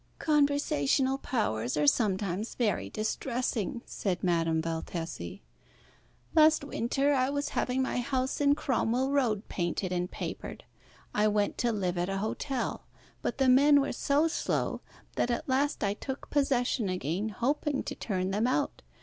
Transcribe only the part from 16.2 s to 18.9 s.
possession again, hoping to turn them out.